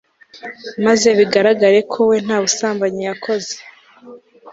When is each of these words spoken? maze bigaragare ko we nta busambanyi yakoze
maze 0.85 1.07
bigaragare 1.17 1.79
ko 1.91 1.99
we 2.09 2.15
nta 2.25 2.37
busambanyi 2.43 3.01
yakoze 3.09 3.53